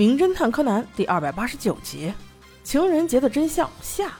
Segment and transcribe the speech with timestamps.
[0.00, 2.10] 名侦探柯南》第二百八十九集：
[2.64, 4.14] 情人节的真相下。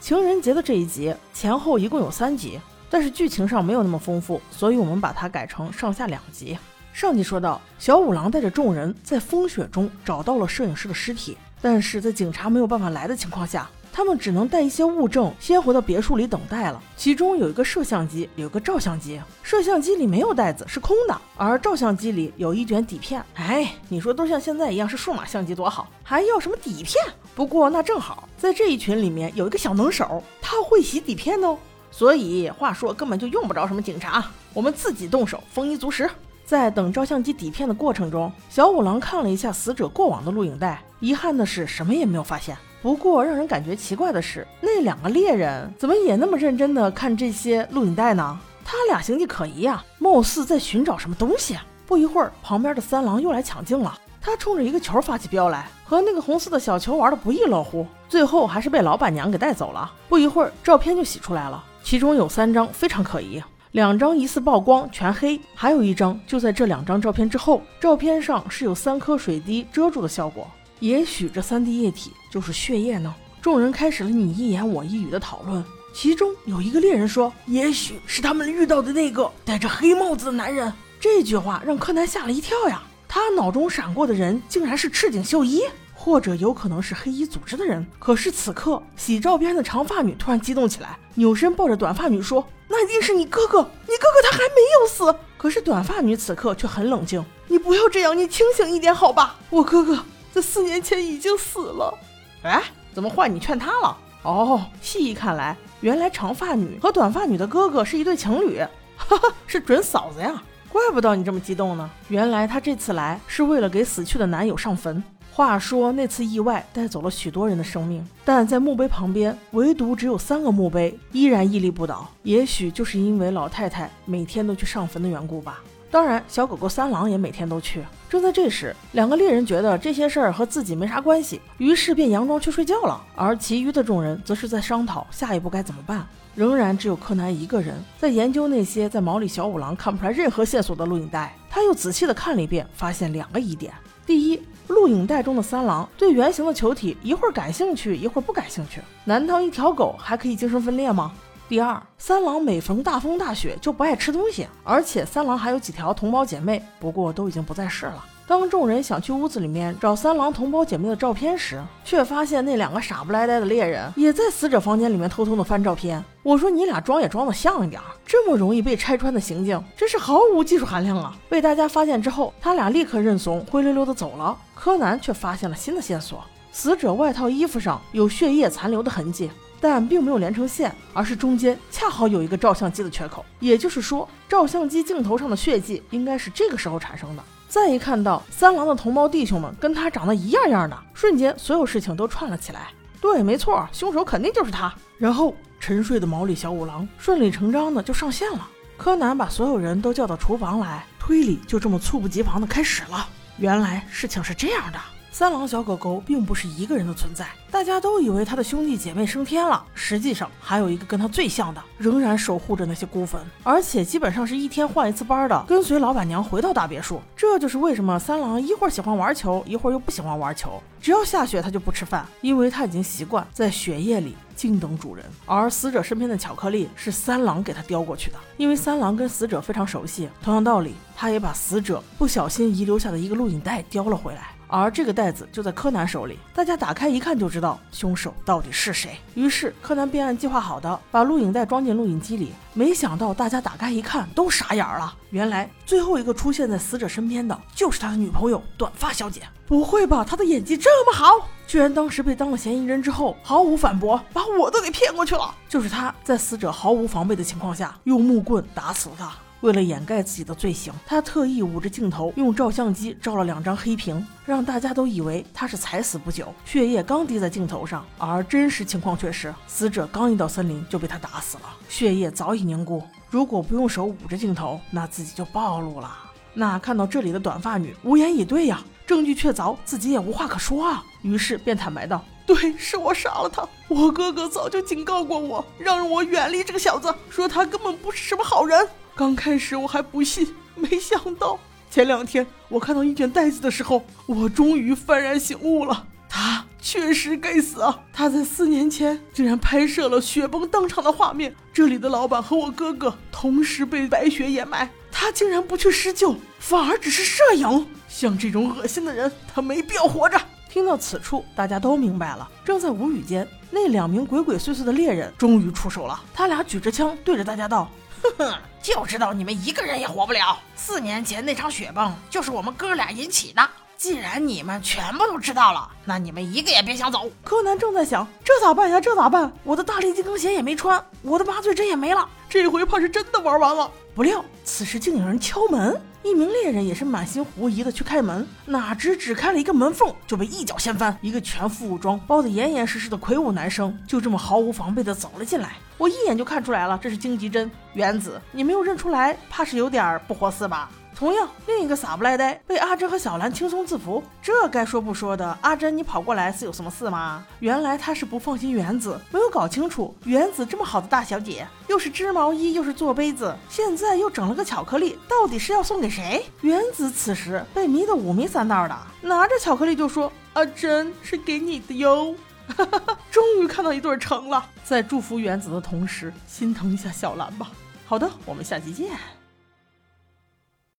[0.00, 2.58] 情人节的这一集前后一共有三集，
[2.88, 6.56] 但是剧情上没有那么丰富，所以我们把它改成上下两集。
[6.94, 13.68] 上集说到，小五郎带着众人在风雪中找到了摄影师的尸体，但是在警察没有办法来的情况下。
[13.98, 16.80] 他们只能带一些物证先回到别墅里等待了。
[16.96, 19.20] 其中有一个摄像机，有个照相机。
[19.42, 23.20] 摄像机里没有袋子，是空的；而照相机里有一卷底片。
[23.34, 26.94] 哎，你说都像现在一样是数码相机多好，还要什么底片？
[27.34, 31.58] 不过那正好，在这一群里面有一个小能手，他会洗底片哦。
[31.90, 36.08] 所以话说根本就用不着什么警察，我们自己动手，丰衣足食。
[36.44, 42.56] 在等照相机底片的过程中，小五郎看了一下死者过往的录影带，遗憾的是什么也没有发现。
[42.80, 48.38] 不过让人感觉奇怪的是，那两个猎人怎么也那么认真地看这些录影带呢？
[48.64, 51.56] 他俩形迹可疑呀，貌似在寻找什么东西。
[51.86, 59.90] 不一会儿，旁边的三郎又来抢镜了，他冲着一个球发起飙来，和那个红色的小球玩的不亦乐乎，最后还是被老板娘给带走了。
[60.08, 63.42] 不一会儿，照片就洗出来了，其中有三张非常可疑，
[63.72, 70.46] 两张疑似曝光全黑，还有一张就在这两张照片之后，照片上是有三颗水滴遮住的效果。
[70.80, 73.14] 也许这三滴液体就是血液呢？
[73.40, 75.64] 众人开始了你一言我一语的讨论。
[75.94, 82.82] 其中有一个猎人说：“也许是他们遇到的那个戴着黑帽子的男人。”这句话让柯南吓了一跳呀！
[83.08, 85.62] 他脑中闪过的人竟然是赤井秀一，
[85.94, 87.84] 或者有可能是黑衣组织的人。
[87.98, 93.62] 可是此刻洗照片的长发女突然激动起来，扭身抱着短发女说：“那一定是你哥哥！
[93.86, 99.36] 你哥哥他还没有死。”可是短发女此刻却很冷静：“你不要这样，你清醒一点好吧？
[99.50, 101.98] 我哥哥。”在四年前已经死了，
[102.42, 102.62] 哎，
[102.92, 103.96] 怎么换你劝他了？
[104.22, 108.58] 哦，细一看来，原来长发女和短发女的哥哥是一对情侣，
[108.96, 110.42] 哈哈，是准嫂子呀！
[110.68, 115.02] 怪不得你这么激动呢，原来她这次来是为了给死去的男友上坟。
[115.32, 122.08] 话说那次意外带走了许多人的生命，但在墓碑旁边，唯独只有三个墓碑依然屹立不倒。
[122.24, 125.60] 也许就是因为老太太每天都去上坟的缘故吧。
[125.90, 127.82] 当然，小狗狗三郎也每天都去。
[128.10, 133.00] 正在这时，两个猎人觉得这些事儿和自己没啥关系，于是便佯装去睡觉了。
[133.14, 136.06] 而其余的众人则是在商讨下一步该怎么办。
[136.34, 141.34] 仍然只有柯南一个人在研究那些在毛利小五郎看不出来任何线索的录影带。
[141.50, 143.72] 他又仔细的看了一遍，发现两个疑点：
[144.06, 148.80] 第一，录影带中的三郎对圆形的球体一会儿感兴趣，一会儿不感兴趣。
[149.04, 151.12] 难道一条狗还可以精神分裂吗？
[151.48, 158.04] 第二，三郎每逢大风大雪就不爱吃东西，而且三郎还有几条同胞姐妹，不过都已经不在世了。
[158.26, 166.04] 当众人想去屋子里面找三郎同胞姐妹的照片时，却发现那两个傻不赖呆的猎人也在死者房间里面偷偷的翻照片。
[166.22, 171.16] 我说你俩装也装的像一点，这么容易被拆穿的行径，真是毫无技术含量啊！
[171.30, 174.36] 被大家发现之后，他俩立刻认怂，灰溜溜的走了。
[174.54, 176.22] 柯南却发现了新的线索，
[176.52, 179.30] 死者外套衣服上有血液残留的痕迹。
[179.60, 187.22] 但并没有连成线，而是中间恰好有一个照相机的缺口，也就是说，照相机镜头上的血迹应该是这个时候产生的。
[187.48, 192.68] 再一看到三郎的同胞弟兄们跟他长得一样样的，瞬间所有事情都串了起来。
[193.00, 194.72] 对，没错，凶手肯定就是他。
[194.98, 198.46] 然后沉睡的毛利小五郎顺理成章的就上线了。
[198.76, 203.08] 柯南把所有人都叫到厨房来，推理就这么猝不及防的开始了。
[203.38, 204.78] 原来事情是这样的。
[205.10, 217.00] 三郎小狗狗并不是一个人的存在，大家都以为他的兄弟姐妹升天了，实际上还有一个跟他最像的，仍然守护着那些孤坟，而且基本上是一天换一次班的，跟随老板娘回到大别墅。
[217.16, 220.62] 这就是为什么三郎一会儿喜欢玩球，一会儿又不喜欢玩球。
[220.80, 225.04] 只要下雪，他就不吃饭，因为他已经习惯在雪夜里静等主人。
[225.26, 230.08] 而死者身边的巧克力是三郎给他叼过去的，因为三郎跟死者非常熟悉。
[230.22, 234.37] 同样道理，他也把死者不小心遗留下的一个录影带叼了回来。
[234.48, 238.98] 而这个袋子就在柯南手里，大家打开一看就知道凶手到底是谁。
[239.14, 244.94] 于是柯南便按计划好的把录影带装进录影机里，没想到大家打开一看都傻眼了。
[245.10, 249.22] 原来最后一个出现在死者身边的就是他的女朋友短发小姐。
[249.46, 255.34] 不会吧，他的演技这么好，居然当时被当了嫌疑人之后毫无反驳，把我都给骗过去了。
[255.48, 259.12] 就是他在死者毫无防备的情况下用木棍打死了他。
[259.40, 267.82] 为了掩盖自己的罪行，他特意捂着镜头，用照相机照了两张黑屏，让大家都以为他是才死不久，血液刚滴在镜头上。
[267.96, 272.82] 而真实情况却是，死者刚一到森林就被他打死了，血液早已凝固。
[273.08, 275.96] 如果不用手捂着镜头，那自己就暴露了。
[276.38, 280.84] 那看到这里的短发女无言以对呀，证据确凿，自己也无话可说啊。
[281.02, 283.44] 于是便坦白道：“对，是我杀了他。
[283.66, 297.80] 我哥哥早就警告过我，让我远离这个小子，说他根本不是什么好人。”刚开始我还不信，没想到前两天我看到一卷袋子的时候，我终于幡然醒悟了，他确实该死啊！
[297.92, 307.66] 他在四年前竟然拍摄了雪崩当场的画面，这里的老板和我哥哥同时被白雪掩埋，他竟然不去施救，反而只是摄影。
[307.88, 310.20] 像这种恶心的人，他没必要活着。
[310.50, 312.28] 听到此处，大家都明白了。
[312.44, 316.02] 正在无语间，那两名鬼鬼祟祟的猎人终于出手了。
[316.14, 317.70] 他俩举着枪对着大家道
[318.02, 320.38] ：“呵呵，就知道你们一个人也活不了。
[320.56, 323.50] 四年前那场雪崩就是我们哥俩引起的。
[323.78, 328.80] 既然你们全部都知道了，那你们一个也别想走。”柯南正在想：这咋办呀？
[328.80, 329.32] 这咋办？
[329.44, 333.70] 我的大力金刚鞋也没穿，我的麻醉针也没了，这回怕是真的玩完了。
[333.94, 335.80] 不料此时竟有人敲门。
[336.02, 345.56] 一名猎人也是满心狐疑的去开门，哪知只开了一个门缝就被一脚掀翻，一个全副武装、包得严严实实的魁梧男生就这么毫无防备的走了进来。
[345.76, 350.70] 我一眼就看出来了，这是荆棘针原子，你没有认出来，怕是有点不合适吧？
[350.98, 354.02] 同样，另一个傻不赖呆被阿珍和小兰轻松制服。
[354.20, 357.24] 这该说不说的，阿珍，你跑过来是有什么事吗？
[357.38, 366.26] 原来她是不放心原子，没有搞清楚原子这么好的大小姐，又是织毛衣，又是做杯子，现在又整了个巧克力，到底是要送给谁？
[366.40, 372.12] 原子此时被迷得五迷三道的，拿着巧克力就说：“阿珍是给你的哟。”
[372.56, 377.52] 哈哈哈终于看到一对成了，在祝福原子的同时，心疼一下小兰吧。
[377.86, 378.90] 好的，我们下期见。